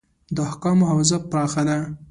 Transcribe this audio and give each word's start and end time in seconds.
د 0.35 0.37
احکامو 0.47 0.85
حوزه 0.91 1.17
پراخه 1.29 1.63
ده. 1.67 1.77